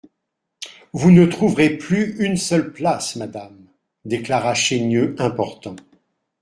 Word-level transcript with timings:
Vous 0.93 1.11
ne 1.11 1.27
trouverez 1.27 1.77
plus 1.77 2.15
une 2.25 2.35
seule 2.35 2.73
place, 2.73 3.17
madame, 3.17 3.67
déclara 4.03 4.55
Chaigneux, 4.55 5.15
important. 5.19 5.75